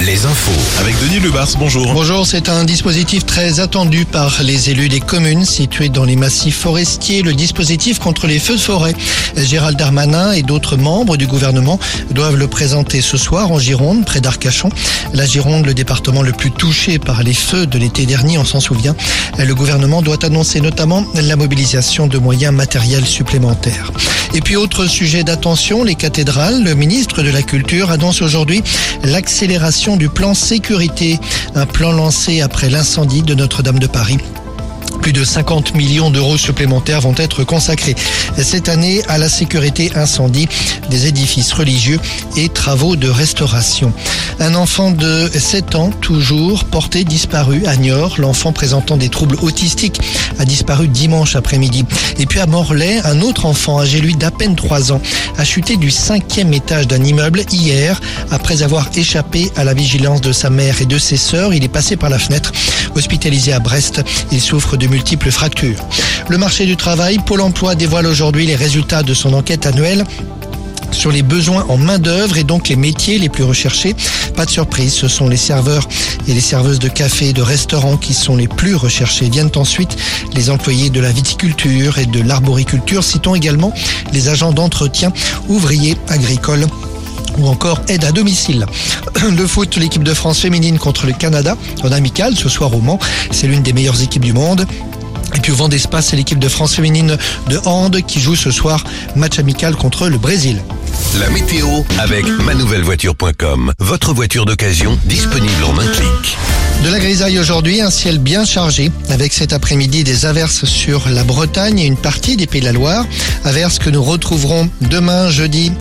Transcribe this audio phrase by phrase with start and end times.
[0.00, 0.80] les infos.
[0.80, 1.92] Avec Denis Lebars, bonjour.
[1.92, 6.56] Bonjour, c'est un dispositif très attendu par les élus des communes situées dans les massifs
[6.56, 8.94] forestiers, le dispositif contre les feux de forêt.
[9.36, 11.78] Gérald Darmanin et d'autres membres du gouvernement
[12.10, 14.70] doivent le présenter ce soir en Gironde, près d'Arcachon.
[15.14, 18.60] La Gironde, le département le plus touché par les feux de l'été dernier, on s'en
[18.60, 18.94] souvient.
[19.38, 23.92] Le gouvernement doit annoncer notamment la mobilisation de moyens matériels supplémentaires.
[24.34, 26.62] Et puis autre sujet d'attention, les cathédrales.
[26.62, 28.62] Le ministre de la Culture annonce aujourd'hui
[29.02, 31.18] l'accélération du plan sécurité,
[31.54, 34.18] un plan lancé après l'incendie de Notre-Dame de Paris.
[35.00, 37.94] Plus de 50 millions d'euros supplémentaires vont être consacrés
[38.42, 40.48] cette année à la sécurité incendie
[40.90, 41.98] des édifices religieux
[42.36, 43.92] et travaux de restauration.
[44.40, 48.16] Un enfant de 7 ans, toujours porté disparu à Niort.
[48.18, 50.00] L'enfant présentant des troubles autistiques
[50.38, 51.84] a disparu dimanche après-midi.
[52.18, 55.00] Et puis à Morlaix, un autre enfant âgé lui d'à peine 3 ans
[55.36, 60.32] a chuté du cinquième étage d'un immeuble hier après avoir échappé à la vigilance de
[60.32, 61.54] sa mère et de ses sœurs.
[61.54, 62.52] Il est passé par la fenêtre.
[62.94, 65.84] Hospitalisé à Brest, il souffre de multiples fractures.
[66.28, 70.04] Le marché du travail, Pôle emploi dévoile aujourd'hui les résultats de son enquête annuelle
[70.90, 73.94] sur les besoins en main-d'œuvre et donc les métiers les plus recherchés.
[74.36, 75.86] Pas de surprise, ce sont les serveurs
[76.26, 79.28] et les serveuses de café et de restaurants qui sont les plus recherchés.
[79.28, 79.96] Viennent ensuite
[80.34, 83.04] les employés de la viticulture et de l'arboriculture.
[83.04, 83.72] Citons également
[84.12, 85.12] les agents d'entretien,
[85.48, 86.66] ouvriers agricoles
[87.38, 88.66] ou encore aide à domicile.
[89.36, 92.98] Le foot, l'équipe de France féminine contre le Canada en amical ce soir au Mans.
[93.30, 94.66] C'est l'une des meilleures équipes du monde.
[95.36, 97.16] Et puis au vent d'espace, c'est l'équipe de France féminine
[97.48, 98.82] de hand qui joue ce soir
[99.14, 100.62] match amical contre le Brésil.
[101.20, 103.72] La météo avec manouvellevoiture.com.
[103.78, 106.36] Votre voiture d'occasion disponible en un clic.
[106.84, 111.24] De la grisaille aujourd'hui, un ciel bien chargé, avec cet après-midi des averses sur la
[111.24, 113.04] Bretagne et une partie des Pays de la Loire.
[113.44, 115.72] Averses que nous retrouverons demain, jeudi